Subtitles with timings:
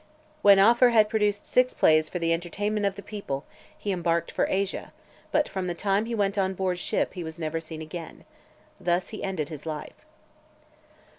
[0.41, 3.45] (535) When Afer had produced six plays for the entertainment of the people,
[3.77, 4.93] He embarked for Asia;
[5.31, 8.25] but from the time he went on board ship He was never seen again.
[8.79, 10.03] Thus he ended his life.